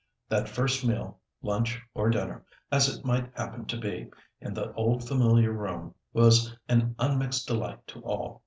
[0.29, 5.07] That first meal, lunch or dinner, as it might happen to be, in the old
[5.07, 8.39] familiar room, was an unmixed delight to all.